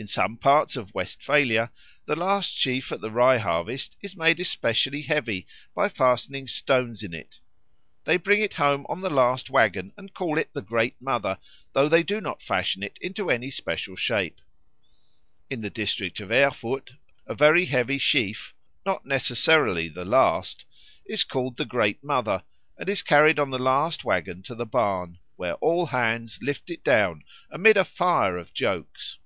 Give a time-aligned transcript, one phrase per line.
[0.00, 1.72] In some parts of Westphalia
[2.06, 5.44] the last sheaf at the rye harvest is made especially heavy
[5.74, 7.40] by fastening stones in it.
[8.04, 11.38] They bring it home on the last waggon and call it the Great Mother,
[11.72, 14.40] though they do not fashion it into any special shape.
[15.50, 16.92] In the district of Erfurt
[17.26, 18.54] a very heavy sheaf,
[18.86, 20.64] not necessarily the last,
[21.06, 22.44] is called the Great Mother,
[22.78, 26.84] and is carried on the last waggon to the barn, where all hands lift it
[26.84, 29.18] down amid a fire of jokes.